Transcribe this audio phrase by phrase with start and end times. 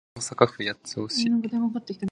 [0.15, 1.25] 大阪府八尾市